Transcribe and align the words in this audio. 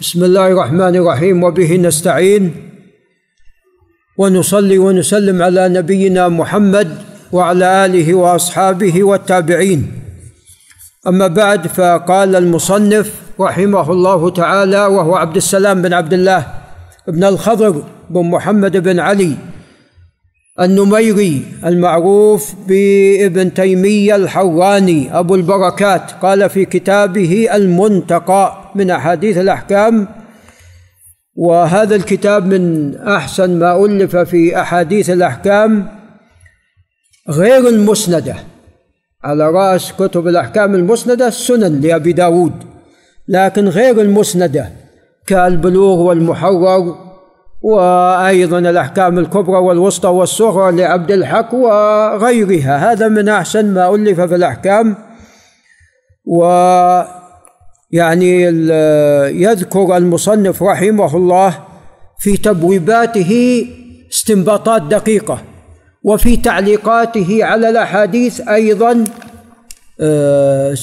بسم 0.00 0.24
الله 0.24 0.46
الرحمن 0.46 0.96
الرحيم 0.96 1.44
وبه 1.44 1.76
نستعين 1.76 2.52
ونصلي 4.18 4.78
ونسلم 4.78 5.42
على 5.42 5.68
نبينا 5.68 6.28
محمد 6.28 6.98
وعلى 7.32 7.84
اله 7.84 8.14
واصحابه 8.14 9.04
والتابعين 9.04 9.92
اما 11.06 11.26
بعد 11.26 11.66
فقال 11.66 12.36
المصنف 12.36 13.12
رحمه 13.40 13.92
الله 13.92 14.30
تعالى 14.30 14.86
وهو 14.86 15.16
عبد 15.16 15.36
السلام 15.36 15.82
بن 15.82 15.92
عبد 15.92 16.12
الله 16.12 16.46
بن 17.08 17.24
الخضر 17.24 17.82
بن 18.10 18.22
محمد 18.30 18.76
بن 18.76 19.00
علي 19.00 19.36
النميري 20.60 21.42
المعروف 21.64 22.54
بابن 22.68 23.54
تيميه 23.54 24.16
الحراني 24.16 25.18
ابو 25.18 25.34
البركات 25.34 26.12
قال 26.22 26.50
في 26.50 26.64
كتابه 26.64 27.48
المنتقى 27.54 28.59
من 28.74 28.90
أحاديث 28.90 29.38
الأحكام 29.38 30.08
وهذا 31.36 31.96
الكتاب 31.96 32.46
من 32.46 32.96
أحسن 32.96 33.58
ما 33.58 33.84
ألف 33.84 34.16
في 34.16 34.60
أحاديث 34.60 35.10
الأحكام 35.10 35.88
غير 37.28 37.68
المسندة. 37.68 38.34
على 39.24 39.50
رأس 39.50 39.92
كتب 39.92 40.28
الأحكام 40.28 40.74
المسندة 40.74 41.28
السنن 41.28 41.80
لأبي 41.80 42.12
داود 42.12 42.52
لكن 43.28 43.68
غير 43.68 44.00
المسندة 44.00 44.68
كالبلوغ 45.26 46.00
والمحرر 46.00 47.10
وأيضا 47.62 48.58
الأحكام 48.58 49.18
الكبرى 49.18 49.56
والوسطى 49.56 50.08
والصغرى 50.08 50.76
لعبد 50.76 51.10
الحق 51.10 51.54
وغيرها. 51.54 52.92
هذا 52.92 53.08
من 53.08 53.28
أحسن 53.28 53.74
ما 53.74 53.94
ألف 53.94 54.20
في 54.20 54.34
الأحكام 54.34 54.96
و 56.26 56.44
يعني 57.92 58.42
يذكر 59.42 59.96
المصنف 59.96 60.62
رحمه 60.62 61.16
الله 61.16 61.58
في 62.18 62.36
تبويباته 62.36 63.66
استنباطات 64.12 64.82
دقيقة 64.82 65.42
وفي 66.02 66.36
تعليقاته 66.36 67.44
على 67.44 67.68
الأحاديث 67.68 68.48
أيضا 68.48 69.04
آه، 70.00 70.74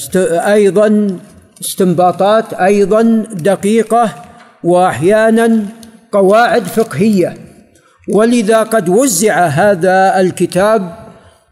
أيضا 0.52 1.18
استنباطات 1.60 2.52
أيضا 2.54 3.02
دقيقة 3.32 4.14
وأحيانا 4.64 5.64
قواعد 6.12 6.62
فقهية. 6.62 7.36
ولذا 8.08 8.62
قد 8.62 8.88
وزع 8.88 9.46
هذا 9.46 10.20
الكتاب 10.20 10.94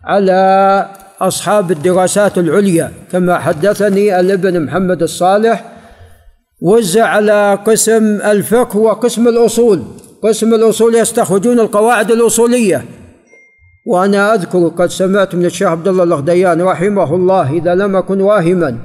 على 0.05 0.89
أصحاب 1.21 1.71
الدراسات 1.71 2.39
العليا 2.39 2.93
كما 3.13 3.39
حدثني 3.39 4.21
الابن 4.21 4.61
محمد 4.65 5.03
الصالح 5.03 5.65
وزع 6.63 7.05
على 7.05 7.59
قسم 7.67 8.21
الفقه 8.21 8.77
وقسم 8.77 9.29
الأصول. 9.29 9.83
قسم 10.23 10.55
الأصول 10.55 10.95
يستخرجون 10.95 11.61
القواعد 11.61 12.11
الأصولية. 12.11 12.85
وأنا 13.87 14.35
أذكر 14.35 14.69
قد 14.69 14.91
سمعت 14.91 15.35
من 15.35 15.45
الشيخ 15.45 15.69
عبد 15.69 15.89
الله 15.89 16.05
الغديان 16.05 16.63
رحمه 16.63 17.15
الله 17.15 17.53
إذا 17.53 17.75
لم 17.75 17.97
أكن 17.97 18.21
واهما 18.21 18.79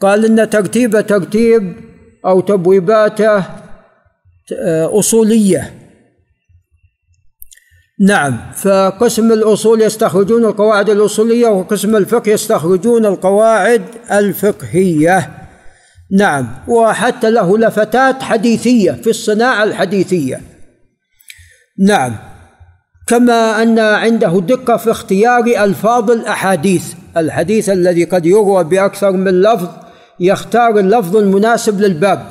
قال 0.00 0.24
إن 0.24 0.50
ترتيب 0.50 1.06
ترتيب 1.06 1.72
أو 2.26 2.40
تبويباته 2.40 3.44
أصولية. 4.98 5.85
نعم. 8.00 8.38
فقسم 8.54 9.32
الأصول 9.32 9.82
يستخرجون 9.82 10.44
القواعد 10.44 10.90
الأصولية 10.90 11.48
وقسم 11.48 11.96
الفقه 11.96 12.30
يستخرجون 12.30 13.06
القواعد 13.06 13.82
الفقهية. 14.12 15.30
نعم. 16.12 16.48
وحتى 16.68 17.30
له 17.30 17.58
لفتات 17.58 18.22
حديثية 18.22 18.92
في 18.92 19.10
الصناعة 19.10 19.64
الحديثية. 19.64 20.40
نعم. 21.78 22.16
كما 23.06 23.62
أن 23.62 23.78
عنده 23.78 24.40
دقة 24.40 24.76
في 24.76 24.90
اختيار 24.90 25.44
ألفاظ 25.64 26.10
الأحاديث. 26.10 26.92
الحديث 27.16 27.68
الذي 27.68 28.04
قد 28.04 28.26
يروى 28.26 28.64
بأكثر 28.64 29.12
من 29.12 29.42
لفظ 29.42 29.68
يختار 30.20 30.78
اللفظ 30.78 31.16
المناسب 31.16 31.80
للباب. 31.80 32.26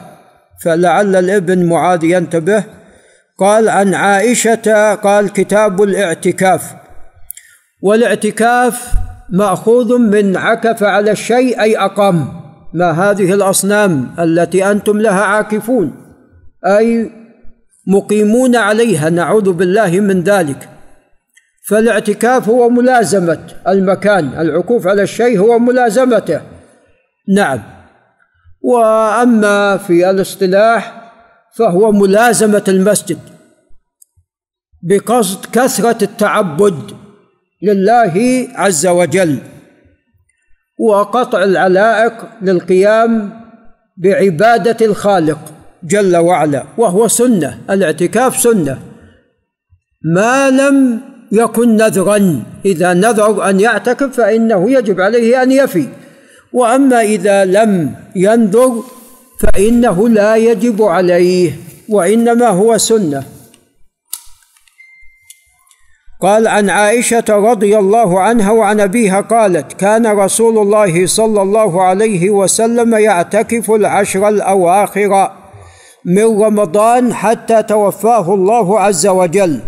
فلعل 0.63 1.15
الابن 1.15 1.65
معاذ 1.65 2.03
ينتبه 2.03 2.63
قال 3.39 3.69
عن 3.69 3.93
عائشة 3.93 4.95
قال 4.95 5.33
كتاب 5.33 5.83
الاعتكاف. 5.83 6.75
والاعتكاف 7.81 8.93
مأخوذ 9.29 9.97
من 9.97 10.37
عكف 10.37 10.83
على 10.83 11.11
الشيء 11.11 11.61
أي 11.61 11.77
اقام 11.77 12.27
ما 12.73 12.91
هذه 12.91 13.33
الأصنام 13.33 14.15
التي 14.19 14.71
أنتم 14.71 14.97
لها 14.97 15.21
عاكفون؟ 15.21 15.93
أي 16.65 17.11
مقيمون 17.87 18.55
عليها 18.55 19.09
نعوذ 19.09 19.51
بالله 19.51 19.99
من 19.99 20.21
ذلك. 20.21 20.69
فالاعتكاف 21.67 22.49
هو 22.49 22.69
ملازمة 22.69 23.39
المكان 23.67 24.39
العكوف 24.39 24.87
على 24.87 25.03
الشيء 25.03 25.39
هو 25.39 25.59
ملازمته. 25.59 26.41
نعم. 27.35 27.61
وأما 28.61 29.77
في 29.77 30.09
الاصطلاح 30.09 31.04
فهو 31.57 31.91
ملازمة 31.91 32.63
المسجد. 32.67 33.19
بقصد 34.83 35.45
كثرة 35.45 36.03
التعبد 36.03 36.91
لله 37.61 38.47
عز 38.55 38.87
وجل 38.87 39.39
وقطع 40.79 41.43
العلائق 41.43 42.13
للقيام 42.41 43.41
بعبادة 43.97 44.85
الخالق 44.85 45.39
جل 45.83 46.17
وعلا 46.17 46.63
وهو 46.77 47.07
سنة 47.07 47.59
الاعتكاف 47.69 48.37
سنة. 48.37 48.79
ما 50.15 50.49
لم 50.49 51.01
يكن 51.31 51.75
نذرا 51.77 52.43
إذا 52.65 52.93
نذر 52.93 53.49
أن 53.49 53.59
يعتكف 53.59 54.15
فإنه 54.15 54.71
يجب 54.71 55.01
عليه 55.01 55.43
أن 55.43 55.51
يفي. 55.51 55.87
وأما 56.53 57.01
إذا 57.01 57.45
لم 57.45 57.95
ينظر 58.15 58.83
فإنه 59.39 60.09
لا 60.09 60.35
يجب 60.35 60.81
عليه 60.81 61.51
وإنما 61.89 62.47
هو 62.47 62.77
سنة. 62.77 63.23
قال 66.21 66.47
عن 66.47 66.69
عائشة 66.69 67.23
رضي 67.29 67.77
الله 67.77 68.21
عنها 68.21 68.51
وعن 68.51 68.79
أبيها 68.79 69.21
قالت 69.21 69.73
كان 69.73 70.07
رسول 70.07 70.57
الله 70.57 71.05
صلى 71.05 71.41
الله 71.41 71.83
عليه 71.83 72.29
وسلم 72.29 72.95
يعتكف 72.95 73.71
العشر 73.71 74.27
الأواخر 74.27 75.31
من 76.05 76.41
رمضان 76.43 77.13
حتى 77.13 77.63
توفاه 77.63 78.33
الله 78.33 78.79
عز 78.79 79.07
وجل. 79.07 79.59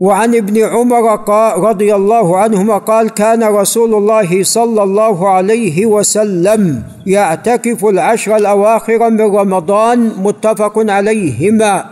وعن 0.00 0.34
ابن 0.34 0.64
عمر 0.64 1.16
قال 1.16 1.58
رضي 1.58 1.94
الله 1.94 2.38
عنهما 2.38 2.78
قال 2.78 3.10
كان 3.10 3.42
رسول 3.42 3.94
الله 3.94 4.42
صلى 4.42 4.82
الله 4.82 5.28
عليه 5.28 5.86
وسلم 5.86 6.82
يعتكف 7.06 7.84
العشر 7.84 8.36
الأواخر 8.36 9.10
من 9.10 9.20
رمضان 9.20 10.12
متفق 10.18 10.90
عليهما. 10.90 11.84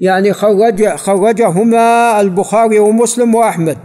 يعني 0.00 0.32
خرج 0.32 0.88
خرجهما 0.88 2.20
البخاري 2.20 2.78
ومسلم 2.78 3.34
وأحمد. 3.34 3.78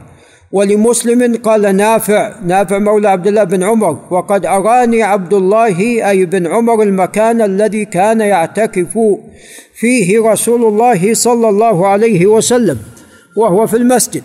ولمسلم 0.52 1.36
قال 1.36 1.76
نافع 1.76 2.32
نافع 2.46 2.78
مولى 2.78 3.10
عبد 3.10 3.28
الله 3.28 3.44
بن 3.44 3.64
عمر. 3.64 3.98
وقد 4.12 4.46
أراني 4.46 5.04
عبد 5.04 5.34
الله 5.34 6.10
أي 6.10 6.26
بن 6.26 6.48
عمر 6.48 6.82
المكان 6.84 7.42
الذي 7.42 7.86
كان 7.86 8.22
يعتكف 8.22 9.00
فيه 9.76 10.32
رسول 10.32 10.64
الله 10.66 11.14
صلى 11.14 11.50
الله 11.50 11.88
عليه 11.88 12.26
وسلم. 12.26 12.78
وهو 13.36 13.68
في 13.68 13.78
المسجد. 13.78 14.24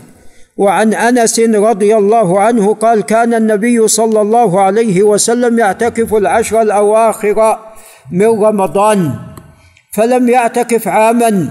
وعن 0.57 0.95
أنس 0.95 1.41
رضي 1.41 1.97
الله 1.97 2.41
عنه 2.41 2.75
قال 2.75 3.01
كان 3.01 3.35
النبي 3.35 3.89
صلى 3.89 4.21
الله 4.21 4.61
عليه 4.61 5.03
وسلم 5.03 5.59
يعتكف 5.59 6.15
العشر 6.15 6.63
الأواخر 6.63 7.59
من 8.13 8.27
رمضان 8.27 9.11
فلم 9.93 10.29
يعتكف 10.29 10.89
عاما 10.89 11.49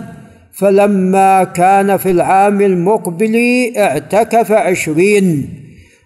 فلما 0.54 1.44
كان 1.44 1.98
في 1.98 2.12
العام 2.12 2.62
المقبل 2.62 3.36
اعتكف 3.78 4.52
عشرين 4.52 5.50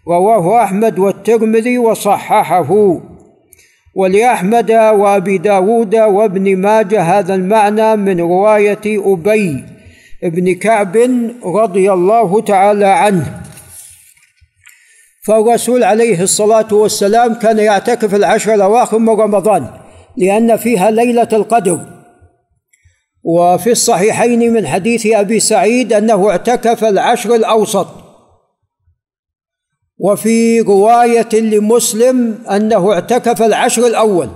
رواه 0.08 0.64
أحمد 0.64 1.00
والترمذي 1.00 1.78
وصححه. 1.78 3.00
ولأحمد 3.96 4.72
وأبي 4.72 5.38
داود 5.38 5.96
وابن 5.96 6.58
ماجه 6.58 7.02
هذا 7.02 7.36
المعنى 7.36 7.96
من 7.96 8.20
رواية 8.20 8.82
أبي 8.86 9.64
ابن 10.24 10.56
كعب 10.56 10.98
رضي 11.46 11.94
الله 11.94 12.42
تعالى 12.42 12.86
عنه. 12.86 13.42
فالرسول 15.26 15.84
عليه 15.84 16.24
الصلاة 16.24 16.74
والسلام 16.74 17.34
كان 17.34 17.60
يعتكف 17.60 18.16
العشر 18.16 18.54
الأواخر 18.54 18.98
من 19.00 19.10
رمضان 19.10 19.68
لأن 20.18 20.58
فيها 20.58 20.92
ليلة 20.92 21.28
القدر. 21.34 21.80
وفي 23.24 23.72
الصحيحين 23.72 24.54
من 24.54 24.68
حديث 24.68 25.08
أبي 25.08 25.40
سعيد 25.40 25.94
أنه 25.94 26.30
اعتكف 26.30 26.84
العشر 26.84 27.36
الأوسط. 27.36 27.88
وفي 29.98 30.60
رواية 30.60 31.30
لمسلم 31.34 32.44
أنه 32.52 32.94
اعتكف 32.94 33.42
العشر 33.42 33.88
الأول. 33.88 34.30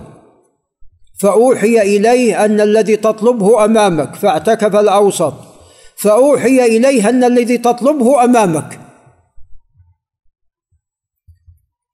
فأوحي 1.22 1.82
إليه 1.82 2.46
أن 2.46 2.62
الذي 2.62 2.96
تطلبه 2.96 3.66
أمامك 3.66 4.16
فاعتكف 4.16 4.76
الأوسط. 4.76 5.53
فأوحي 6.04 6.66
إليه 6.66 7.10
أن 7.10 7.24
الذي 7.24 7.58
تطلبه 7.58 8.24
أمامك. 8.24 8.80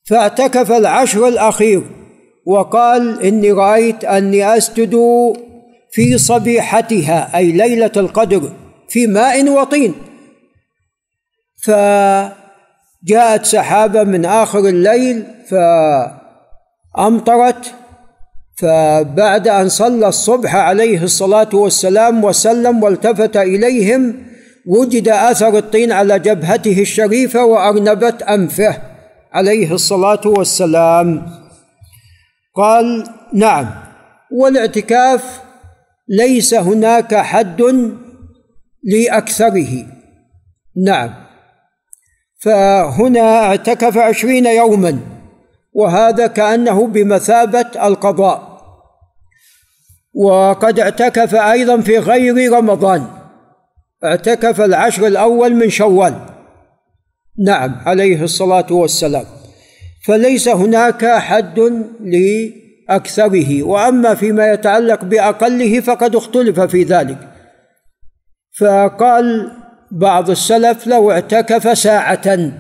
فاعتكف 0.10 0.72
العشر 0.72 1.28
الأخير 1.28 1.84
وقال 2.46 3.22
إني 3.22 3.52
رأيت 3.52 4.06
أني 4.06 4.58
أسجد 4.58 4.96
في 5.92 6.18
صبيحتها 6.18 7.38
أي 7.38 7.52
ليلة 7.52 7.92
القدر 7.98 8.54
في 8.90 9.08
ماء 9.08 9.50
وطين. 9.50 9.96
فجاءت 11.64 13.46
سحابة 13.46 14.04
من 14.04 14.26
آخر 14.26 14.60
الليل 14.60 15.26
فأمطرت 16.96 17.76
فبعد 18.60 19.48
أن 19.48 19.70
صلى 19.70 20.08
الصبح 20.08 20.56
عليه 20.56 21.04
الصلاة 21.04 21.50
والسلام 21.54 22.24
وسلم 22.24 22.84
والتفت 22.84 23.38
إليهم 23.38 24.24
وجد 24.68 25.08
أثر 25.08 25.58
الطين 25.58 25.92
على 25.92 26.20
جبهته 26.20 26.82
الشريفة 26.82 27.46
وأرنبت 27.46 28.22
أنفه 28.22 28.78
عليه 29.34 29.74
الصلاة 29.74 30.22
والسلام. 30.26 31.32
قال 32.56 33.08
نعم 33.34 33.70
والاعتكاف 34.32 35.42
ليس 36.08 36.54
هناك 36.54 37.16
حد 37.16 37.62
لأكثره. 38.84 39.86
نعم. 40.86 41.14
فهنا 42.42 43.46
اعتكف 43.46 43.98
عشرين 43.98 44.46
يوما 44.46 45.00
وهذا 45.74 46.28
كأنه 46.28 46.88
بمثابة 46.88 47.88
القضاء. 47.88 48.49
وقد 50.14 50.80
اعتكف 50.80 51.36
أيضا 51.36 51.82
في 51.82 51.98
غير 51.98 52.54
رمضان. 52.54 53.08
اعتكف 54.04 54.62
العشر 54.62 55.08
الأول 55.08 55.56
من 55.56 55.70
شوال. 55.70 56.14
نعم 57.46 57.76
عليه 57.86 58.24
الصلاة 58.24 58.66
والسلام. 58.72 59.26
فليس 60.06 60.48
هناك 60.48 61.06
حد 61.06 61.60
لأكثره 62.00 63.64
وأما 63.64 64.16
فيما 64.16 64.54
يتعلق 64.54 65.04
بأقله 65.04 65.80
فقد 65.80 66.16
اختلف 66.16 66.60
في 66.60 66.84
ذلك. 66.84 67.18
فقال 68.60 69.52
بعض 69.92 70.30
السلف 70.30 70.88
لو 70.88 71.12
اعتكف 71.12 71.78
ساعة. 71.78 72.52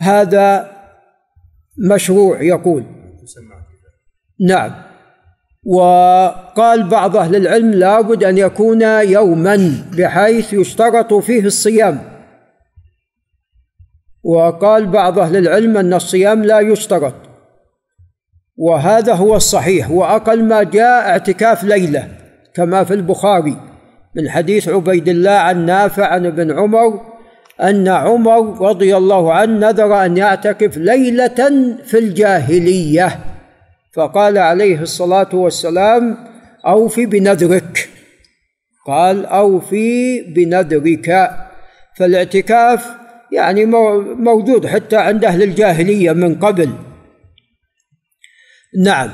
فهذا 0.00 0.69
مشروع 1.78 2.42
يقول. 2.42 2.84
نعم. 4.40 4.72
وقال 5.66 6.88
بعض 6.88 7.16
أهل 7.16 7.36
العلم 7.36 7.70
لابد 7.70 8.24
أن 8.24 8.38
يكون 8.38 8.82
يوما 9.02 9.84
بحيث 9.98 10.52
يشترط 10.52 11.14
فيه 11.14 11.44
الصيام. 11.44 12.00
وقال 14.22 14.86
بعض 14.86 15.18
أهل 15.18 15.36
العلم 15.36 15.76
أن 15.76 15.94
الصيام 15.94 16.44
لا 16.44 16.60
يشترط. 16.60 17.14
وهذا 18.56 19.14
هو 19.14 19.36
الصحيح 19.36 19.90
وأقل 19.90 20.44
ما 20.44 20.62
جاء 20.62 21.08
اعتكاف 21.08 21.64
ليلة 21.64 22.08
كما 22.54 22.84
في 22.84 22.94
البخاري 22.94 23.56
من 24.16 24.30
حديث 24.30 24.68
عبيد 24.68 25.08
الله 25.08 25.30
عن 25.30 25.66
نافع 25.66 26.06
عن 26.06 26.26
ابن 26.26 26.58
عمر 26.58 27.09
أن 27.62 27.88
عمر 27.88 28.68
رضي 28.68 28.96
الله 28.96 29.32
عنه 29.32 29.68
نذر 29.68 30.04
أن 30.04 30.16
يعتكف 30.16 30.76
ليلة 30.76 31.76
في 31.84 31.98
الجاهلية. 31.98 33.20
فقال 33.92 34.38
عليه 34.38 34.80
الصلاة 34.80 35.28
والسلام 35.32 36.16
أوفي 36.66 37.06
بنذرك. 37.06 37.88
قال 38.86 39.26
أوفي 39.26 40.20
بنذرك. 40.22 41.30
فالاعتكاف 41.96 42.86
يعني 43.32 43.64
موجود 44.14 44.66
حتى 44.66 44.96
عند 44.96 45.24
أهل 45.24 45.42
الجاهلية 45.42 46.12
من 46.12 46.34
قبل. 46.34 46.70
نعم. 48.84 49.10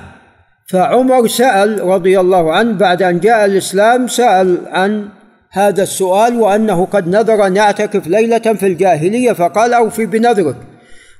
فعمر 0.68 1.26
سأل 1.26 1.80
رضي 1.80 2.20
الله 2.20 2.52
عنه 2.52 2.72
بعد 2.72 3.02
أن 3.02 3.20
جاء 3.20 3.44
الإسلام 3.44 4.08
سأل 4.08 4.58
عن 4.68 5.08
هذا 5.56 5.82
السؤال 5.82 6.40
وأنه 6.40 6.84
قد 6.84 7.08
نذر 7.08 7.46
أن 7.46 7.56
يعتكف 7.56 8.06
ليلة 8.06 8.38
في 8.38 8.66
الجاهلية 8.66 9.32
فقال 9.32 9.74
أوفي 9.74 10.06
بنذرك. 10.06 10.56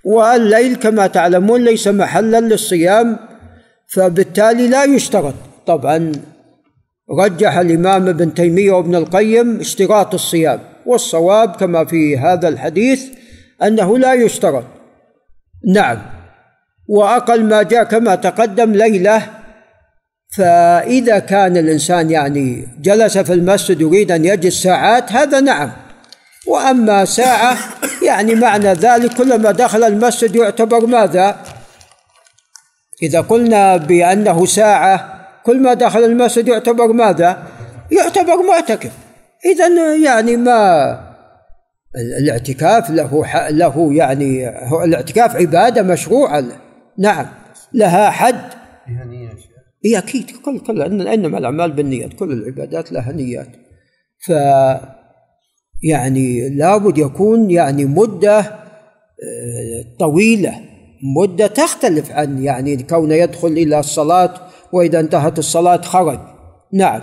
والليل 0.04 0.76
كما 0.76 1.06
تعلمون 1.06 1.64
ليس 1.64 1.88
محلا 1.88 2.40
للصيام 2.40 3.16
فبالتالي 3.86 4.68
لا 4.68 4.84
يشترط. 4.84 5.34
طبعا 5.66 6.12
رجح 7.18 7.56
الإمام 7.56 8.08
ابن 8.08 8.34
تيمية 8.34 8.72
وابن 8.72 8.94
القيم 8.94 9.60
اشتراط 9.60 10.14
الصيام 10.14 10.60
والصواب 10.86 11.56
كما 11.56 11.84
في 11.84 12.18
هذا 12.18 12.48
الحديث 12.48 13.04
أنه 13.62 13.98
لا 13.98 14.14
يشترط. 14.14 14.64
نعم. 15.74 15.98
وأقل 16.88 17.44
ما 17.44 17.62
جاء 17.62 17.84
كما 17.84 18.14
تقدم 18.14 18.72
ليلة 18.72 19.22
فإذا 20.36 21.18
كان 21.18 21.56
الإنسان 21.56 22.10
يعني 22.10 22.68
جلس 22.80 23.18
في 23.18 23.32
المسجد 23.32 23.80
يريد 23.80 24.12
أن 24.12 24.24
يجلس 24.24 24.62
ساعات 24.62 25.12
هذا 25.12 25.40
نعم 25.40 25.72
وأما 26.46 27.04
ساعة 27.04 27.56
يعني 28.02 28.34
معنى 28.34 28.72
ذلك 28.72 29.14
كلما 29.14 29.50
دخل 29.50 29.84
المسجد 29.84 30.36
يعتبر 30.36 30.86
ماذا؟ 30.86 31.36
إذا 33.02 33.20
قلنا 33.20 33.76
بأنه 33.76 34.46
ساعة 34.46 35.26
كل 35.44 35.60
ما 35.62 35.74
دخل 35.74 36.04
المسجد 36.04 36.48
يعتبر 36.48 36.92
ماذا؟ 36.92 37.42
يعتبر 37.92 38.42
معتكف 38.42 38.92
إذا 39.44 39.94
يعني 40.04 40.36
ما 40.36 41.00
الاعتكاف 42.20 42.90
له 42.90 43.24
له 43.50 43.88
يعني 43.92 44.48
الاعتكاف 44.84 45.36
عبادة 45.36 45.82
مشروعة 45.82 46.44
نعم 46.98 47.26
لها 47.72 48.10
حد 48.10 48.40
نية 48.88 49.25
اي 49.86 49.98
أكيد 49.98 50.30
كل 50.44 50.58
كل 50.58 50.82
إنما 50.82 51.38
الأعمال 51.38 51.72
بالنيات 51.72 52.12
كل 52.12 52.32
العبادات 52.32 52.92
لها 52.92 53.12
نيات. 53.12 53.48
ف 54.26 54.30
يعني 55.84 56.48
لابد 56.48 56.98
يكون 56.98 57.50
يعني 57.50 57.84
مدة 57.84 58.38
آه، 58.38 59.96
طويلة 59.98 60.60
مدة 61.16 61.46
تختلف 61.46 62.10
عن 62.10 62.44
يعني 62.44 62.82
كونه 62.82 63.14
يدخل 63.14 63.48
إلى 63.48 63.78
الصلاة 63.78 64.34
وإذا 64.72 65.00
انتهت 65.00 65.38
الصلاة 65.38 65.81
خرج. 65.81 66.19
نعم. 66.72 67.02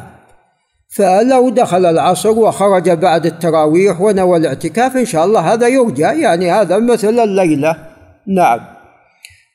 فلو 0.95 1.49
دخل 1.49 1.85
العصر 1.85 2.39
وخرج 2.39 2.89
بعد 2.89 3.25
التراويح 3.25 4.01
ونوى 4.01 4.37
الاعتكاف 4.37 4.97
إن 4.97 5.05
شاء 5.05 5.25
الله 5.25 5.53
هذا 5.53 5.67
يرجى 5.67 6.01
يعني 6.01 6.51
هذا 6.51 6.79
مثل 6.79 7.19
الليلة. 7.19 7.77
نعم. 8.27 8.72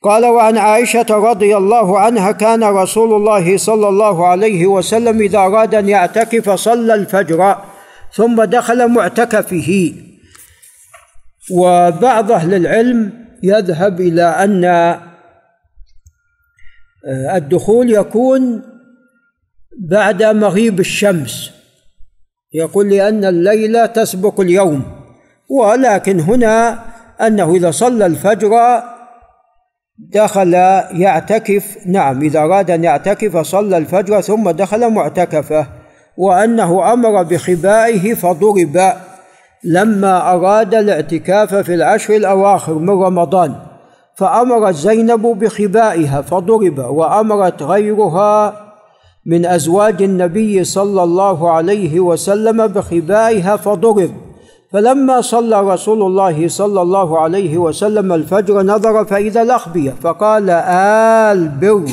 قال 0.02 0.26
وعن 0.26 0.58
عائشة 0.58 1.06
رضي 1.10 1.56
الله 1.56 1.98
عنها 1.98 2.32
كان 2.32 2.64
رسول 2.64 3.14
الله 3.14 3.56
صلى 3.56 3.88
الله 3.88 4.26
عليه 4.26 4.66
وسلم 4.66 5.20
إذا 5.20 5.38
أراد 5.38 5.74
أن 5.74 5.88
يعتكف 5.88 6.50
صلى 6.50 6.94
الفجر 6.94 7.56
ثم 8.12 8.44
دخل 8.44 8.88
معتكفه. 8.88 9.94
وبعض 11.52 12.32
أهل 12.32 12.54
العلم 12.54 13.12
يذهب 13.42 14.00
إلى 14.00 14.22
أن 14.22 14.64
آه، 14.64 15.00
الدخول 17.36 17.90
يكون 17.90 18.62
بعد 19.78 20.22
مغيب 20.22 20.80
الشمس. 20.80 21.50
يقول 22.52 22.90
لأن 22.90 23.24
الليلة 23.24 23.86
تسبق 23.86 24.40
اليوم 24.40 24.82
ولكن 25.48 26.20
هنا 26.20 26.84
أنه 27.20 27.54
إذا 27.54 27.70
صلى 27.70 28.06
الفجر 28.06 28.82
دخل 29.98 30.54
يعتكف 30.92 31.76
نعم 31.86 32.22
إذا 32.22 32.40
أراد 32.40 32.70
أن 32.70 32.84
يعتكف 32.84 33.36
صلى 33.36 33.76
الفجر 33.76 34.20
ثم 34.20 34.50
دخل 34.50 34.90
معتكفة 34.90 35.66
وأنه 36.16 36.92
أمر 36.92 37.22
بخبائه 37.22 38.14
فضرب. 38.14 38.92
لما 39.64 40.34
أراد 40.34 40.74
الاعتكاف 40.74 41.54
في 41.54 41.74
العشر 41.74 42.16
الأواخر 42.16 42.74
من 42.74 42.90
رمضان 43.02 43.54
فأمرت 44.14 44.74
زينب 44.74 45.26
بخبائها 45.26 46.22
فضرب 46.22 46.78
وأمرت 46.78 47.62
غيرها 47.62 48.60
من 49.26 49.46
أزواج 49.46 50.02
النبي 50.02 50.64
صلى 50.64 51.02
الله 51.02 51.50
عليه 51.50 52.00
وسلم 52.00 52.66
بخبائها 52.66 53.56
فضرب. 53.56 54.10
فلما 54.72 55.20
صلى 55.20 55.60
رسول 55.60 56.02
الله 56.02 56.48
صلى 56.48 56.82
الله 56.82 57.20
عليه 57.20 57.58
وسلم 57.58 58.12
الفجر 58.12 58.62
نظر 58.62 59.04
فإذا 59.04 59.42
الأخبية 59.42 59.94
فقال 60.02 60.50
آل 60.50 61.48
بر 61.48 61.90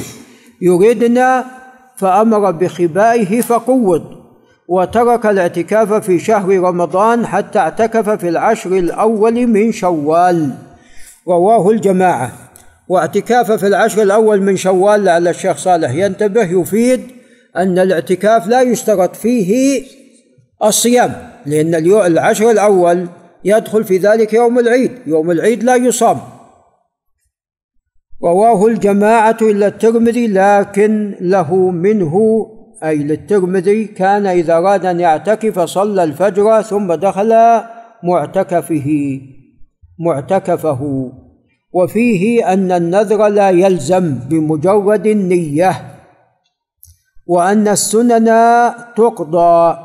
يردنا 0.62 1.46
فأمر 1.98 2.52
بخبائه 2.52 3.42
فقوض 3.42 4.04
وترك 4.68 5.26
الاعتكاف 5.26 5.94
في 5.94 6.20
شهر 6.20 6.60
رمضان 6.60 7.26
حتى 7.26 7.60
اعتكف 7.60 8.10
في 8.10 8.30
العشر 8.30 8.72
الأول 8.78 9.48
من 9.48 9.72
شوال. 9.72 10.50
رواه 11.28 11.70
الجماعة. 11.70 12.32
واعتكافه 12.88 13.58
في 13.58 13.68
العشر 13.68 14.02
الأول 14.02 14.42
من 14.42 14.58
شوال 14.58 15.04
لعل 15.04 15.28
الشيخ 15.28 15.58
صالح 15.58 15.92
ينتبه 15.92 16.44
يفيد 16.44 17.02
أن 17.58 17.80
الاعتكاف 17.80 18.48
لا 18.48 18.62
يشترط 18.62 19.16
فيه 19.16 19.84
الصيام. 20.64 21.35
لأن 21.46 21.76
العشر 22.06 22.52
الأول 22.52 23.08
يدخل 23.44 23.84
في 23.84 23.98
ذلك 23.98 24.34
يوم 24.34 24.60
العيد. 24.60 24.92
يوم 25.08 25.32
العيد 25.32 25.64
لا 25.64 25.76
يصام. 25.76 26.20
رواه 28.24 28.66
الجماعة 28.66 29.38
إلا 29.42 29.68
الترمذي 29.68 30.28
لكن 30.28 31.16
له 31.22 31.56
منه 31.56 32.46
أي 32.84 32.96
للترمذي 32.96 33.86
كان 33.86 34.26
إذا 34.26 34.58
أراد 34.58 34.86
أن 34.86 35.00
يعتكف 35.00 35.60
صلى 35.60 36.04
الفجر 36.04 36.62
ثم 36.62 36.94
دخل 36.94 37.62
معتكفه 38.04 39.20
معتكفه. 40.00 41.12
وفيه 41.74 42.54
أن 42.54 42.72
النذر 42.72 43.28
لا 43.28 43.50
يلزم 43.50 44.20
بمجرد 44.30 45.08
النية 45.08 45.96
وأن 47.28 47.68
السنن 47.68 48.30
تقضى. 48.96 49.85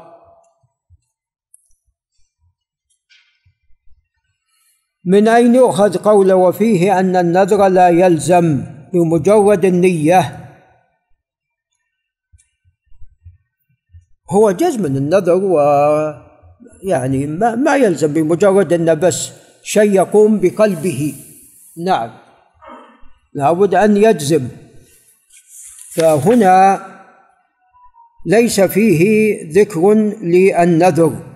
من 5.04 5.28
أين 5.28 5.54
يؤخذ 5.54 5.96
قول 5.96 6.32
وفيه 6.32 7.00
أن 7.00 7.16
النذر 7.16 7.68
لا 7.68 7.88
يلزم 7.88 8.64
بمجرد 8.92 9.64
النية؟ 9.64 10.36
هو 14.30 14.50
جزم 14.50 14.86
النذر 14.86 15.34
و 15.34 15.60
يعني 16.82 17.26
ما, 17.26 17.54
ما 17.54 17.76
يلزم 17.76 18.12
بمجرد 18.12 18.72
أن 18.72 18.94
بس 18.94 19.30
شيء 19.62 19.92
يقوم 19.92 20.40
بقلبه. 20.40 21.14
نعم. 21.84 22.10
لابد 23.34 23.74
أن 23.74 23.96
يجزم. 23.96 24.48
فهنا 25.94 26.80
ليس 28.26 28.60
فيه 28.60 29.36
ذكر 29.52 29.94
للنذر. 30.22 31.29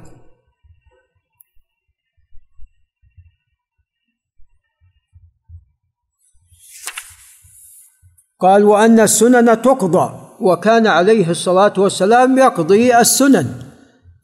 قال 8.45 8.65
وأن 8.65 9.01
السنن 9.01 9.63
تقضى 9.63 10.11
وكان 10.41 10.87
عليه 10.87 11.31
الصلاة 11.31 11.73
والسلام 11.79 12.39
يقضي 12.39 12.99
السنن. 12.99 13.47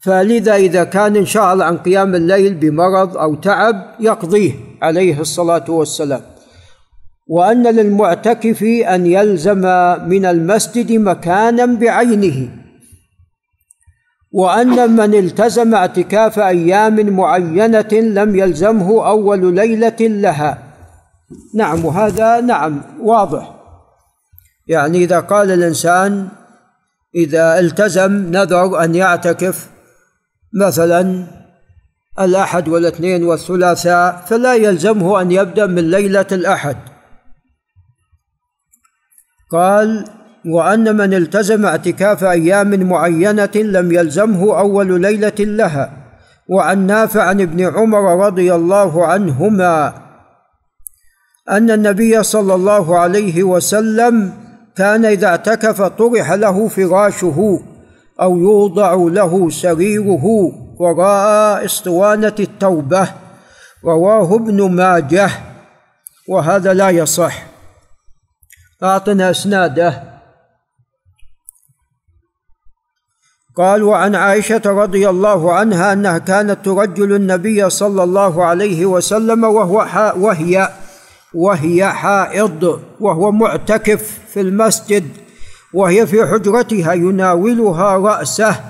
فلذا 0.00 0.54
إذا 0.54 0.84
كان 0.84 1.16
انشغل 1.16 1.62
عن 1.62 1.76
قيام 1.76 2.14
الليل 2.14 2.54
بمرض 2.54 3.16
أو 3.16 3.34
تعب 3.34 3.76
يقضيه 4.00 4.52
عليه 4.82 5.20
الصلاة 5.20 5.64
والسلام. 5.68 6.20
وأن 7.26 7.66
للمعتكف 7.66 8.62
أن 8.62 9.06
يلزم 9.06 9.60
من 10.08 10.24
المسجد 10.24 10.92
مكانا 10.92 11.66
بعينه. 11.66 12.48
وأن 14.32 14.90
من 14.96 15.14
التزم 15.14 15.74
اعتكاف 15.74 16.38
أيام 16.38 17.10
معينة 17.16 17.92
لم 17.92 18.36
يلزمه 18.36 19.08
أول 19.08 19.54
ليلة 19.54 20.00
لها. 20.00 20.58
نعم 21.54 21.84
وهذا 21.84 22.40
نعم 22.40 22.82
واضح. 23.00 23.59
يعني 24.70 24.98
إذا 24.98 25.20
قال 25.20 25.50
الإنسان 25.50 26.28
إذا 27.14 27.58
التزم 27.58 28.12
نذر 28.12 28.84
أن 28.84 28.94
يعتكف 28.94 29.70
مثلا 30.60 31.26
الأحد 32.20 32.68
والاثنين 32.68 33.24
والثلاثاء 33.24 34.24
فلا 34.26 34.54
يلزمه 34.54 35.20
أن 35.20 35.32
يبدأ 35.32 35.66
من 35.66 35.90
ليلة 35.90 36.26
الأحد. 36.32 36.76
قال 39.52 40.04
وأن 40.46 40.96
من 40.96 41.14
التزم 41.14 41.66
اعتكاف 41.66 42.24
أيام 42.24 42.88
معينة 42.88 43.50
لم 43.54 43.92
يلزمه 43.92 44.58
أول 44.58 45.00
ليلة 45.00 45.38
لها 45.38 45.92
وعن 46.48 46.86
نافع 46.86 47.22
عن 47.22 47.40
ابن 47.40 47.60
عمر 47.60 48.26
رضي 48.26 48.54
الله 48.54 49.06
عنهما 49.06 49.94
أن 51.50 51.70
النبي 51.70 52.22
صلى 52.22 52.54
الله 52.54 52.98
عليه 52.98 53.42
وسلم 53.42 54.32
كان 54.76 55.04
إذا 55.04 55.26
اعتكف 55.26 55.82
طرح 55.82 56.32
له 56.32 56.68
فراشه 56.68 57.60
أو 58.20 58.38
يوضع 58.38 58.94
له 58.94 59.50
سريره 59.50 60.24
وراء 60.78 61.64
أسطوانة 61.64 62.34
التوبة 62.40 63.08
رواه 63.84 64.34
ابن 64.34 64.70
ماجه 64.70 65.30
وهذا 66.28 66.74
لا 66.74 66.90
يصح. 66.90 67.42
أعطنا 68.82 69.30
إسناده. 69.30 70.10
قال 73.56 73.82
وعن 73.82 74.14
عائشة 74.14 74.62
رضي 74.66 75.08
الله 75.08 75.52
عنها 75.52 75.92
أنها 75.92 76.18
كانت 76.18 76.64
ترجل 76.64 77.14
النبي 77.14 77.70
صلى 77.70 78.02
الله 78.02 78.44
عليه 78.44 78.86
وسلم 78.86 79.44
وهو 79.44 79.86
وهي 80.16 80.68
وهي 81.34 81.92
حائض 81.92 82.82
وهو 83.00 83.32
معتكف 83.32 84.18
في 84.28 84.40
المسجد 84.40 85.08
وهي 85.74 86.06
في 86.06 86.26
حجرتها 86.26 86.92
يناولها 86.92 87.96
رأسه 87.96 88.60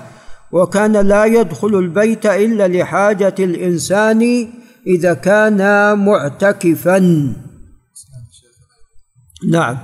وكان 0.51 0.97
لا 0.97 1.25
يدخل 1.25 1.75
البيت 1.75 2.25
إلا 2.25 2.67
لحاجة 2.67 3.35
الإنسان 3.39 4.47
إذا 4.87 5.13
كان 5.13 5.59
معتكفا. 5.99 6.99
نعم. 9.51 9.77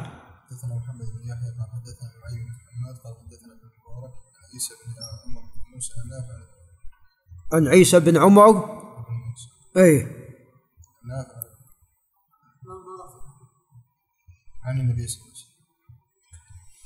عن 7.54 7.68
عيسى 7.68 8.00
بن 8.00 8.18
عمر 8.18 8.82
اي 9.78 10.17
عن 14.68 14.80
النبي 14.80 15.08
صلى 15.08 15.22
الله 15.22 15.28
عليه 15.28 15.40
وسلم. 15.40 15.58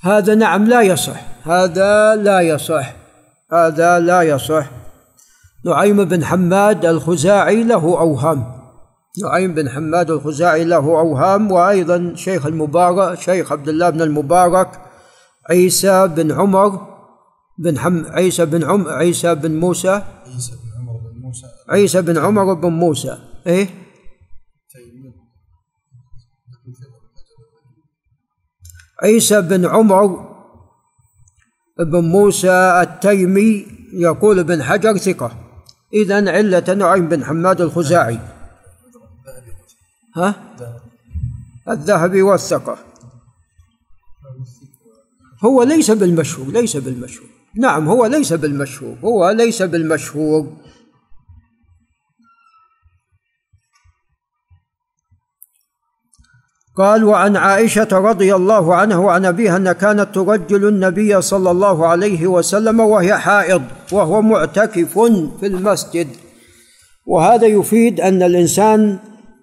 هذا 0.01 0.35
نعم 0.35 0.65
لا 0.65 0.81
يصح. 0.81 1.21
هذا 1.43 2.15
لا 2.15 2.41
يصح. 2.41 2.93
هذا 3.51 3.99
لا 3.99 4.21
يصح. 4.21 4.69
نعيم 5.65 6.05
بن 6.05 6.25
حماد 6.25 6.85
الخزاعي 6.85 7.63
له 7.63 7.83
أوهام. 7.83 8.61
نعيم 9.23 9.53
بن 9.53 9.69
حماد 9.69 10.11
الخزاعي 10.11 10.63
له 10.63 10.77
أوهام 10.77 11.51
وأيضا 11.51 12.13
شيخ 12.15 12.45
المبارك 12.45 13.19
شيخ 13.19 13.51
عبد 13.51 13.67
الله 13.67 13.89
بن 13.89 14.01
المبارك 14.01 14.81
عيسى 15.49 16.07
بن 16.07 16.31
عمر 16.31 16.87
بن 17.57 17.79
حم 17.79 18.05
عيسى 18.05 18.45
بن 18.45 18.63
عم 18.63 18.87
عيسى 18.87 19.35
بن 19.35 19.59
موسى. 19.59 20.03
عيسى 20.25 20.51
بن 20.51 20.69
عمر 20.79 20.99
بن 20.99 21.21
موسى. 21.21 21.47
عيسى 21.69 22.01
بن 22.01 22.17
عمر 22.17 22.53
بن 22.53 22.69
موسى. 22.69 23.17
إيه؟ 23.47 23.80
عيسى 29.03 29.41
بن 29.41 29.65
عمر 29.65 30.31
بن 31.79 32.03
موسى 32.03 32.81
التيمي 32.81 33.67
يقول 33.93 34.39
ابن 34.39 34.63
حجر 34.63 34.97
ثقة. 34.97 35.31
إذا 35.93 36.31
علة 36.31 36.73
نعيم 36.73 37.07
بن 37.07 37.23
حماد 37.25 37.61
الخزاعي. 37.61 38.19
ها؟ 40.15 40.35
الذهبي 41.69 42.21
والثقة. 42.21 42.77
هو 45.45 45.63
ليس 45.63 45.91
بالمشهور 45.91 46.47
ليس 46.47 46.77
بالمشهور. 46.77 47.29
نعم 47.55 47.87
هو 47.87 48.05
ليس 48.05 48.33
بالمشهور 48.33 48.97
هو 49.03 49.29
ليس 49.29 49.61
بالمشهور. 49.61 50.57
قال 56.77 57.03
وعن 57.03 57.35
عائشة 57.35 57.87
رضي 57.91 58.35
الله 58.35 58.75
عنها 58.75 58.97
وعن 58.97 59.25
أبيها 59.25 59.57
أن 59.57 59.71
كانت 59.71 60.15
ترجل 60.15 60.67
النبي 60.67 61.21
صلى 61.21 61.51
الله 61.51 61.87
عليه 61.87 62.27
وسلم 62.27 62.79
وهي 62.79 63.17
حائض 63.17 63.61
وهو 63.91 64.21
معتكف 64.21 64.99
في 65.39 65.47
المسجد. 65.47 66.07
وهذا 67.05 67.47
يفيد 67.47 68.01
أن 68.01 68.23
الإنسان 68.23 68.97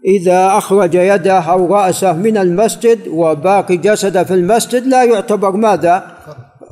إذا 0.05 0.47
أخرج 0.47 0.95
يده 0.95 1.41
أو 1.41 1.75
رأسه 1.75 2.13
من 2.13 2.37
المسجد 2.37 2.99
وباقي 3.09 3.77
جسده 3.77 4.25
في 4.25 4.35
المسجد 4.35 4.87
لا 4.87 5.05
يعتبر 5.05 5.51
ماذا؟ 5.51 6.07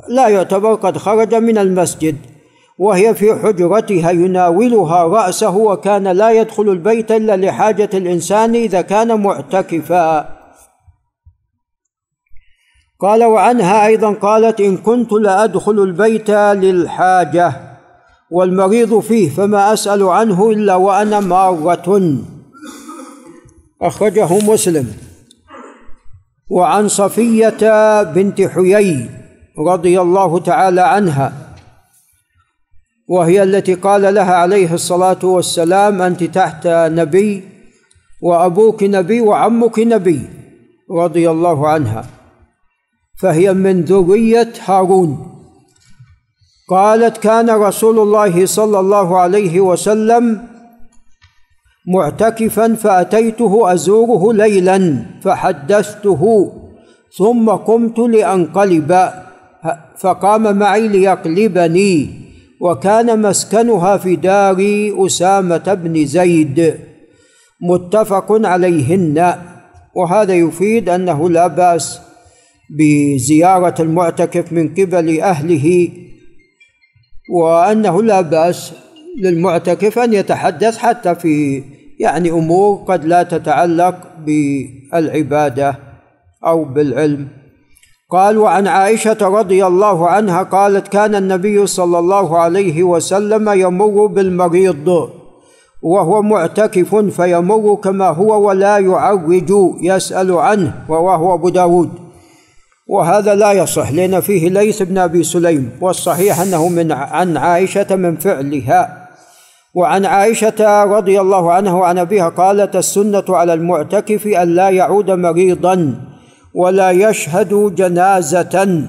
لا 0.09 0.29
يعتبر 0.29 0.75
قد 0.75 0.99
خرج 0.99 1.35
من 1.35 1.59
المسجد. 1.59 2.17
وهي 2.79 3.15
في 3.15 3.35
حجرتها 3.35 4.11
يناولها 4.11 5.03
رأسه 5.03 5.57
وكان 5.57 6.09
لا 6.09 6.31
يدخل 6.31 6.69
البيت 6.69 7.13
إلا 7.13 7.37
لحاجة 7.37 7.91
الإنسان 7.95 8.55
إذا 8.55 8.81
كان 8.81 9.21
معتكفا. 9.21 10.36
قال 13.01 13.25
وعنها 13.25 13.87
أيضا 13.87 14.13
قالت 14.13 14.61
إن 14.61 14.77
كنت 14.77 15.13
لأدخل 15.13 15.79
البيت 15.79 16.31
للحاجة 16.31 17.53
والمريض 18.31 18.99
فيه 18.99 19.31
فما 19.31 19.73
أسأل 19.73 20.03
عنه 20.03 20.51
إلا 20.51 20.75
وأنا 20.75 21.21
مارة. 21.21 22.19
أخرجه 23.83 24.39
مسلم. 24.39 24.87
وعن 26.51 26.89
صفية 26.89 28.03
بنت 28.03 28.43
حيي 28.43 29.11
رضي 29.59 30.01
الله 30.01 30.39
تعالى 30.39 30.81
عنها 30.81 31.33
وهي 33.09 33.43
التي 33.43 33.75
قال 33.75 34.15
لها 34.15 34.35
عليه 34.35 34.75
الصلاة 34.75 35.19
والسلام 35.23 36.03
أنت 36.03 36.25
تحت 36.25 36.67
نبي 36.67 37.45
وأبوك 38.23 38.83
نبي 38.83 39.21
وعمك 39.21 39.79
نبي 39.79 40.21
رضي 40.91 41.31
الله 41.31 41.69
عنها. 41.69 42.16
فهي 43.21 43.53
من 43.53 43.83
ذريه 43.83 44.53
هارون. 44.65 45.33
قالت 46.71 47.17
كان 47.17 47.51
رسول 47.51 47.99
الله 47.99 48.47
صلى 48.47 48.81
الله 48.81 49.19
عليه 49.19 49.61
وسلم 49.61 50.43
معتكفا 51.95 52.75
فأتيته 52.75 53.73
أزوره 53.73 54.33
ليلا 54.33 55.07
فحدثته 55.23 56.53
ثم 57.19 57.51
قمت 57.51 57.99
لأنقلب 57.99 59.11
فقام 59.99 60.57
معي 60.57 60.89
ليقلبني 60.89 62.11
وكان 62.61 63.23
مسكنها 63.23 63.97
في 63.97 64.17
دار 64.17 64.57
أسامة 65.07 65.75
بن 65.75 66.07
زيد 66.07 66.75
متفق 67.61 68.27
عليهن. 68.31 69.35
وهذا 69.95 70.35
يفيد 70.35 70.89
أنه 70.89 71.31
لا 71.31 71.47
بأس 71.47 72.01
بزيارة 72.71 73.75
المعتكف 73.83 74.53
من 74.53 74.69
قبل 74.69 75.21
أهله 75.21 75.89
وأنه 77.31 78.03
لا 78.03 78.21
بأس 78.21 78.73
للمعتكف 79.21 79.99
أن 79.99 80.13
يتحدث 80.13 80.79
حتى 80.79 81.15
في 81.15 81.63
يعني 82.01 82.31
أمور 82.31 82.85
قد 82.89 83.05
لا 83.05 83.23
تتعلق 83.23 83.97
بالعبادة 84.27 85.79
أو 86.47 86.65
بالعلم. 86.65 87.29
قال 88.11 88.39
وعن 88.39 88.67
عائشة 88.67 89.19
رضي 89.21 89.67
الله 89.67 90.09
عنها 90.09 90.43
قالت 90.43 90.89
كان 90.89 91.15
النبي 91.15 91.67
صلى 91.67 91.99
الله 91.99 92.39
عليه 92.39 92.83
وسلم 92.83 93.49
يمر 93.49 94.07
بالمريض 94.07 95.11
وهو 95.83 96.23
معتكف 96.23 96.95
فيمر 96.95 97.75
كما 97.75 98.09
هو 98.09 98.49
ولا 98.49 98.79
يعرج 98.79 99.53
يسأل 99.83 100.33
عنه 100.33 100.85
رواه 100.89 101.35
أبو 101.35 101.49
داود. 101.49 102.06
وهذا 102.87 103.35
لا 103.35 103.53
يصح 103.53 103.91
لأن 103.91 104.21
فيه 104.21 104.49
ليث 104.49 104.83
بن 104.83 104.99
أبي 104.99 105.23
سليم 105.23 105.79
والصحيح 105.81 106.41
أنه 106.41 106.69
من 106.69 106.93
عن 106.93 107.37
عائشة 107.37 107.97
من 107.97 108.17
فعلها. 108.17 109.09
وعن 109.75 110.05
عائشة 110.05 110.85
رضي 110.85 111.21
الله 111.21 111.53
عنها 111.53 111.73
وعن 111.73 111.99
أبيها 111.99 112.29
قالت 112.29 112.77
السنة 112.77 113.25
على 113.29 113.55
المعتكف 113.55 114.27
أن 114.27 114.55
لا 114.55 114.71
يعود 114.71 115.11
مريضا 115.11 116.01
ولا 116.55 116.91
يشهد 116.91 117.75
جنازة. 117.75 118.83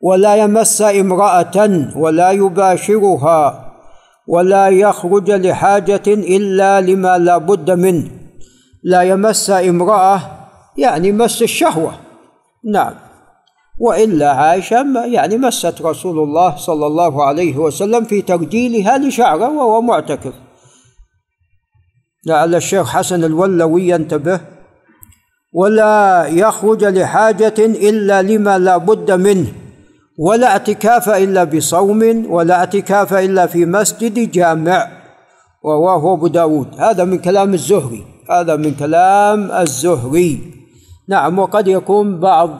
ولا 0.00 0.36
يمس 0.36 0.82
امرأة 0.82 1.88
ولا 1.96 2.30
يباشرها 2.30 3.66
ولا 4.26 4.68
يخرج 4.68 5.30
لحاجة 5.30 6.02
إلا 6.06 6.80
لما 6.80 7.18
لا 7.18 7.38
بد 7.38 7.70
منه. 7.70 8.10
لا 8.82 9.02
يمس 9.02 9.50
امرأة 9.50 10.39
يعني 10.80 11.12
مس 11.12 11.42
الشهوة. 11.42 11.92
نعم. 12.72 12.94
وإلا 13.80 14.30
عائشة 14.30 15.04
يعني 15.04 15.38
مست 15.38 15.82
رسول 15.82 16.18
الله 16.18 16.56
صلى 16.56 16.86
الله 16.86 17.24
عليه 17.24 17.56
وسلم 17.56 18.04
في 18.04 18.22
ترجيلها 18.22 18.98
لشعره 18.98 19.48
وهو 19.48 19.80
معتكف. 19.80 20.32
لعل 22.26 22.54
الشيخ 22.54 22.88
حسن 22.88 23.24
الولوي 23.24 23.88
ينتبه. 23.88 24.40
ولا 25.52 26.26
يخرج 26.26 26.84
لحاجة 26.84 27.54
إلا 27.58 28.22
لما 28.22 28.58
لا 28.58 28.76
بد 28.76 29.10
منه. 29.10 29.52
ولا 30.18 30.46
اعتكاف 30.46 31.08
إلا 31.08 31.44
بصوم 31.44 32.26
ولا 32.30 32.54
اعتكاف 32.54 33.14
إلا 33.14 33.46
في 33.46 33.66
مسجد 33.66 34.30
جامع 34.30 34.88
رواه 35.64 36.14
أبو 36.14 36.26
داود. 36.26 36.80
هذا 36.80 37.04
من 37.04 37.18
كلام 37.18 37.54
الزهري. 37.54 38.04
هذا 38.30 38.56
من 38.56 38.74
كلام 38.74 39.52
الزهري. 39.52 40.59
نعم 41.10 41.38
وقد 41.38 41.68
يكون 41.68 42.20
بعض 42.20 42.50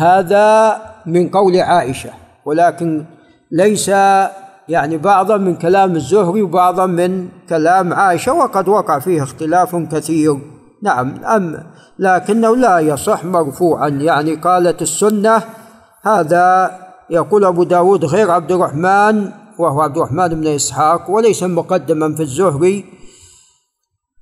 هذا 0.00 0.76
من 1.06 1.28
قول 1.28 1.56
عائشة 1.56 2.10
ولكن 2.44 3.04
ليس 3.52 3.88
يعني 4.68 4.96
بعضا 4.96 5.36
من 5.36 5.56
كلام 5.56 5.96
الزهري 5.96 6.42
وبعضا 6.42 6.86
من 6.86 7.28
كلام 7.48 7.92
عائشة 7.92 8.32
وقد 8.32 8.68
وقع 8.68 8.98
فيه 8.98 9.22
اختلاف 9.22 9.76
كثير. 9.76 10.38
نعم 10.82 11.24
أم 11.24 11.66
لكنه 11.98 12.56
لا 12.56 12.78
يصح 12.78 13.24
مرفوعا. 13.24 13.88
يعني 13.88 14.34
قالت 14.34 14.82
السنة 14.82 15.42
هذا 16.02 16.78
يقول 17.10 17.44
أبو 17.44 17.62
داود 17.62 18.04
غير 18.04 18.30
عبد 18.30 18.52
الرحمن 18.52 19.30
وهو 19.58 19.80
عبد 19.80 19.96
الرحمن 19.96 20.28
بن 20.28 20.46
إسحاق 20.46 21.10
وليس 21.10 21.42
مقدما 21.42 22.14
في 22.14 22.22
الزهري. 22.22 22.84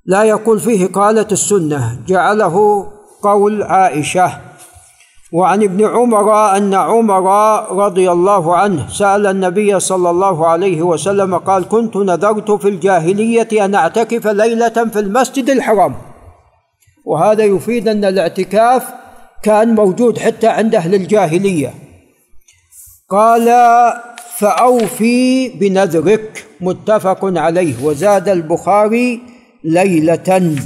لا 0.06 0.22
يقول 0.22 0.61
فيه 0.61 0.87
قالت 0.87 1.32
السنة 1.32 1.98
جعله 2.06 2.87
قول 3.26 3.62
عائشة 3.62 4.38
وعن 5.32 5.62
ابن 5.62 5.84
عمر 5.84 6.56
أن 6.56 6.74
عمر 6.74 7.26
رضي 7.86 8.12
الله 8.12 8.56
عنه 8.56 8.88
سأل 8.88 9.26
النبي 9.26 9.80
صلى 9.80 10.10
الله 10.10 10.46
عليه 10.46 10.82
وسلم 10.82 11.36
قال 11.36 11.68
كنت 11.68 11.96
نذرت 11.96 12.50
في 12.50 12.68
الجاهلية 12.68 13.64
أن 13.64 13.74
أعتكف 13.74 14.26
ليلة 14.26 14.68
في 14.68 14.98
المسجد 14.98 15.50
الحرام 15.50 15.94
وهذا 17.04 17.44
يفيد 17.44 17.88
أن 17.88 18.04
الاعتكاف 18.04 18.88
كان 19.42 19.74
موجود 19.74 20.18
حتى 20.18 20.46
عند 20.46 20.74
أهل 20.74 20.94
الجاهلية. 20.94 21.74
قال 23.10 23.48
فأوفي 24.36 25.48
بنذرك 25.48 26.46
متفق 26.60 27.18
عليه 27.22 27.84
وزاد 27.84 28.28
البخاري 28.28 29.20
ليلة 29.64 30.56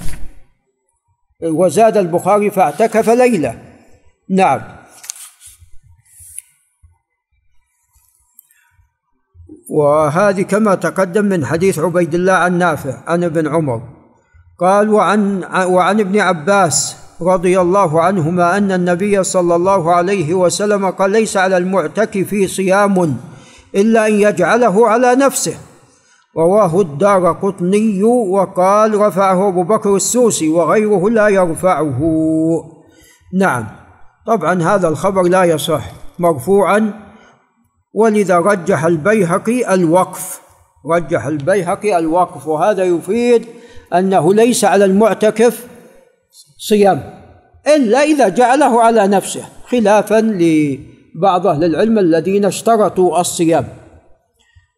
وزاد 1.43 1.97
البخاري 1.97 2.51
فاعتكف 2.51 3.09
ليلة. 3.09 3.59
نعم. 4.31 4.61
وهذه 9.71 10.43
كما 10.43 10.75
تقدم 10.75 11.25
من 11.25 11.47
حديث 11.47 11.79
عبيد 11.79 12.15
الله 12.15 12.33
عن 12.33 12.59
نافع 12.59 13.03
عن 13.07 13.25
ابن 13.25 13.49
عمر. 13.49 13.83
قال 14.59 14.91
وعن 14.91 15.45
وعن 15.65 16.01
ابن 16.01 16.21
عباس 16.21 16.97
رضي 17.21 17.61
الله 17.61 18.03
عنهما 18.03 18.57
أن 18.57 18.73
النبي 18.73 19.25
صلى 19.25 19.55
الله 19.57 19.95
عليه 19.95 20.35
وسلم 20.35 20.91
قال 20.91 21.11
ليس 21.11 21.37
على 21.37 21.57
المعتكف 21.57 22.51
صيام 22.51 23.17
إلا 23.75 24.07
أن 24.07 24.13
يجعله 24.13 24.89
على 24.89 25.15
نفسه. 25.15 25.70
رواه 26.37 26.81
الدار 26.81 27.33
قطني 27.33 28.03
وقال 28.05 29.01
رفعه 29.01 29.49
أبو 29.49 29.63
بكر 29.63 29.97
السوسي 29.97 30.49
وغيره 30.49 31.11
لا 31.11 31.29
يرفعه. 31.29 32.01
نعم. 33.35 33.67
طبعا 34.27 34.63
هذا 34.63 34.89
الخبر 34.89 35.23
لا 35.23 35.45
يصح 35.45 35.91
مرفوعا. 36.19 36.93
ولذا 37.95 38.39
رجح 38.39 38.85
البيهقي 38.85 39.75
الوقف. 39.75 40.41
رجح 40.91 41.27
البيهقي 41.27 41.99
الوقف. 41.99 42.47
وهذا 42.49 42.85
يفيد 42.85 43.47
أنه 43.95 44.35
ليس 44.35 44.65
على 44.65 44.85
المعتكف 44.85 45.67
صيام 46.59 47.21
إلا 47.77 48.03
إذا 48.03 48.29
جعله 48.29 48.83
على 48.83 49.07
نفسه 49.07 49.45
خلافا 49.69 50.21
لبعض 50.21 51.47
أهل 51.47 51.65
العلم 51.65 51.99
الذين 51.99 52.45
اشترطوا 52.45 53.21
الصيام. 53.21 53.80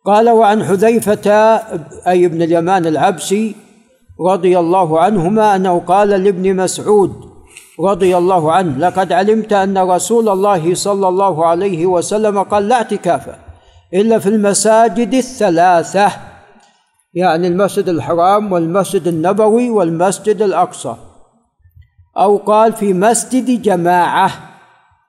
قال 0.05 0.31
وعن 0.31 0.65
حذيفة 0.65 1.31
أي 2.07 2.27
ابن 2.27 2.43
اليمان 2.43 2.87
العبسي 2.87 3.55
رضي 4.21 4.59
الله 4.59 5.01
عنهما 5.01 5.57
أنه 5.57 5.79
قال 5.79 6.09
لابن 6.09 6.57
مسعود 6.57 7.33
رضي 7.81 8.17
الله 8.17 8.53
عنه 8.53 8.79
لقد 8.79 9.12
علمت 9.12 9.53
أن 9.53 9.79
رسول 9.79 10.29
الله 10.29 10.75
صلى 10.75 11.09
الله 11.09 11.47
عليه 11.47 11.87
وسلم 11.87 12.43
قال 12.43 12.69
لا 12.69 12.77
اعتكاف 12.77 13.37
إلا 13.95 14.19
في 14.19 14.29
المساجد 14.29 15.15
الثلاثة 15.15 16.12
يعني 17.15 17.47
المسجد 17.47 17.88
الحرام 17.88 18.53
والمسجد 18.53 19.09
النبوي 19.09 19.71
والمسجد 19.71 20.43
الأقصى 20.43 20.97
أو 22.19 22.37
قال 22.37 22.73
في 22.73 22.93
مسجد 22.93 23.62
جماعة 23.62 24.31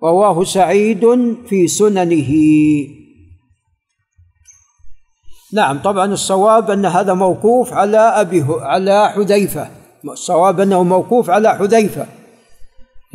رواه 0.04 0.44
سعيد 0.44 1.06
في 1.48 1.68
سننه. 1.68 2.34
نعم 5.54 5.80
طبعا 5.80 6.06
الصواب 6.06 6.72
أن 6.72 6.86
هذا 6.86 7.14
موقوف 7.14 7.74
على 7.74 7.98
أبي 7.98 8.46
على 8.62 9.10
حذيفة. 9.10 9.68
الصواب 10.06 10.60
أنه 10.60 10.84
موقوف 10.84 11.30
على 11.30 11.56
حذيفة. 11.56 12.06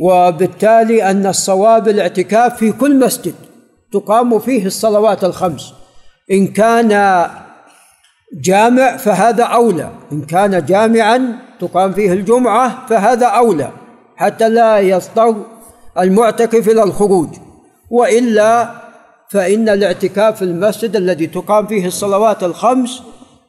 وبالتالي 0.01 1.11
أن 1.11 1.25
الصواب 1.25 1.87
الاعتكاف 1.87 2.57
في 2.57 2.71
كل 2.71 2.99
مسجد 2.99 3.33
تقام 3.93 4.39
فيه 4.39 4.65
الصلوات 4.65 5.23
الخمس. 5.23 5.73
إن 6.31 6.47
كان 6.47 6.89
جامع 8.33 8.97
فهذا 8.97 9.43
أولى 9.43 9.89
إن 10.11 10.21
كان 10.21 10.65
جامعا 10.65 11.37
تقام 11.59 11.93
فيه 11.93 12.13
الجمعة 12.13 12.87
فهذا 12.87 13.27
أولى 13.27 13.69
حتى 14.15 14.49
لا 14.49 14.79
يضطر 14.79 15.35
المعتكف 15.99 16.69
إلى 16.69 16.83
الخروج. 16.83 17.29
وإلا 17.89 18.69
فإن 19.31 19.69
الاعتكاف 19.69 20.37
في 20.37 20.41
المسجد 20.41 20.95
الذي 20.95 21.27
تقام 21.27 21.67
فيه 21.67 21.85
الصلوات 21.85 22.43
الخمس 22.43 23.03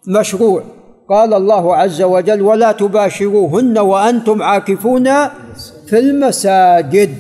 مشروع. 0.09 0.63
قال 1.09 1.35
الله 1.35 1.77
عز 1.77 2.03
وجل 2.03 2.43
ولا 2.43 2.73
تباشروهن 2.73 3.79
وأنتم 3.79 4.43
عاكفون 4.43 5.05
في 5.87 5.99
المساجد. 5.99 7.15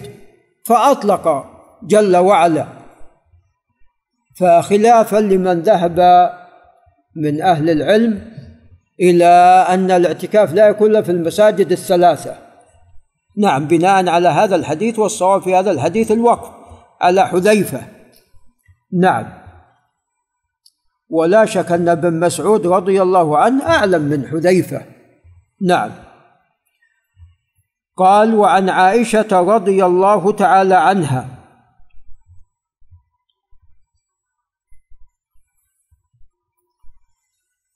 فأطلق 0.64 1.44
جل 1.82 2.16
وعلا. 2.16 2.66
فخلافا 4.40 5.16
لمن 5.16 5.60
ذهب 5.60 6.30
من 7.16 7.42
أهل 7.42 7.70
العلم 7.70 8.20
إلى 9.00 9.24
أن 9.68 9.90
الاعتكاف 9.90 10.54
لا 10.54 10.68
يكون 10.68 10.90
إلا 10.90 11.02
في 11.02 11.12
المساجد 11.12 11.72
الثلاثة. 11.72 12.34
نعم 13.38 13.66
بناء 13.66 14.08
على 14.08 14.28
هذا 14.28 14.56
الحديث 14.56 14.98
والصواب 14.98 15.42
في 15.42 15.54
هذا 15.54 15.70
الحديث 15.70 16.12
الوقف 16.12 16.50
على 17.00 17.26
حذيفة. 17.26 17.99
نعم. 18.92 19.32
ولا 21.08 21.44
شك 21.44 21.72
أن 21.72 21.88
ابن 21.88 22.20
مسعود 22.20 22.66
رضي 22.66 23.02
الله 23.02 23.38
عنه 23.38 23.66
أعلم 23.66 24.02
من 24.02 24.26
حذيفة. 24.26 24.86
نعم. 25.62 25.90
قال 27.96 28.34
وعن 28.34 28.68
عائشة 28.68 29.28
رضي 29.32 29.84
الله 29.84 30.32
تعالى 30.32 30.74
عنها 30.74 31.40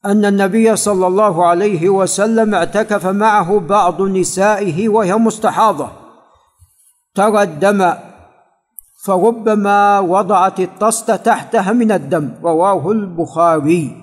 أن 0.05 0.25
النبي 0.25 0.77
صلى 0.77 1.07
الله 1.07 1.47
عليه 1.47 1.89
وسلم 1.89 2.55
اعتكف 2.55 3.07
معه 3.07 3.61
بعض 3.61 4.03
نسائه 4.03 4.89
وهي 4.89 5.15
مستحاضة. 5.15 5.93
ترى 7.15 7.43
الدم 7.43 7.95
فربما 9.07 10.01
وضعت 10.01 10.61
الطست 10.61 11.11
تحتها 11.11 11.73
من 11.73 11.93
الدم 11.93 12.31
رواه 12.43 12.91
البخاري. 12.91 13.97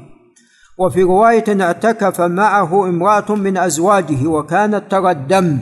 وفي 0.78 1.04
رواية 1.04 1.62
اعتكف 1.62 2.22
معه 2.22 2.90
امرأة 2.90 3.36
من 3.36 3.58
أزواجه 3.58 4.28
وكانت 4.28 4.92
ترى 4.92 5.12
الدم. 5.12 5.60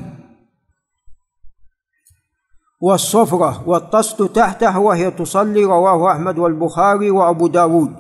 والصفرة 2.82 3.63
والطست 3.67 4.21
تحتها 4.21 4.78
وهي 4.78 5.12
تصلي 5.12 5.63
رواه 5.63 6.12
أحمد 6.12 6.38
والبخاري 6.39 7.12
وأبو 7.12 7.47
داود. 7.47 7.93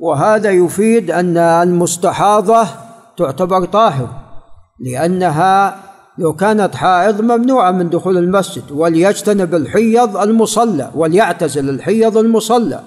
وهذا 0.00 0.50
يفيد 0.50 1.10
أن 1.10 1.36
المستحاضة 1.36 2.66
تعتبر 3.16 3.64
طاهر 3.64 4.08
لأنها 4.80 5.76
لو 6.18 6.32
كانت 6.32 6.74
حائض 6.74 7.20
ممنوعة 7.20 7.70
من 7.70 7.90
دخول 7.90 8.18
المسجد 8.18 8.72
وليجتنب 8.72 9.54
الحيض 9.54 10.16
المصلى 10.16 10.90
وليعتزل 10.94 11.70
الحيض 11.70 12.18
المصلى. 12.18 12.80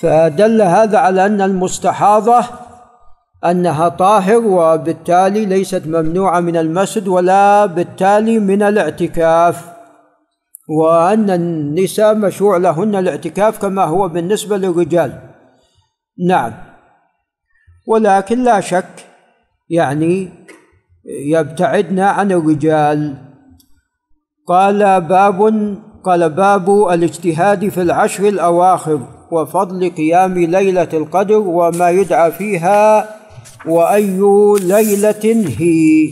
فدل 0.00 0.62
هذا 0.62 0.98
على 0.98 1.26
أن 1.26 1.40
المستحاضة 1.40 2.44
أنها 3.44 3.88
طاهر 3.88 4.38
وبالتالي 4.38 5.46
ليست 5.46 5.82
ممنوعة 5.86 6.40
من 6.40 6.56
المسجد 6.56 7.08
ولا 7.08 7.66
بالتالي 7.66 8.38
من 8.38 8.62
الاعتكاف. 8.62 9.72
وأن 10.68 11.30
النساء 11.30 12.14
مشروع 12.14 12.56
لهن 12.56 12.94
الاعتكاف 12.94 13.58
كما 13.58 13.84
هو 13.84 14.08
بالنسبة 14.08 14.56
للرجال. 14.56 15.18
نعم. 16.26 16.52
ولكن 17.86 18.44
لا 18.44 18.60
شك 18.60 19.06
يعني 19.70 20.28
يبتعدنا 21.04 22.10
عن 22.10 22.32
الرجال. 22.32 23.16
قال 24.46 25.00
باب 25.00 25.42
قال 26.04 26.30
باب 26.30 26.88
الاجتهاد 26.88 27.68
في 27.68 27.82
العشر 27.82 28.28
الأواخر 28.28 29.00
وفضل 29.32 29.90
قيام 29.90 30.38
ليلة 30.38 30.88
القدر 30.92 31.38
وما 31.38 31.90
يدعى 31.90 32.32
فيها 32.32 33.08
وأي 33.66 34.20
ليلة 34.60 35.54
هي. 35.58 36.10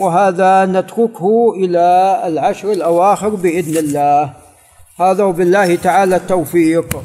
وهذا 0.00 0.66
نتركه 0.66 1.54
إلى 1.54 2.22
العشر 2.26 2.72
الأواخر 2.72 3.28
بإذن 3.28 3.76
الله. 3.76 4.32
هذا 5.00 5.24
وبالله 5.24 5.74
تعالى 5.76 6.16
التوفيق. 6.16 7.02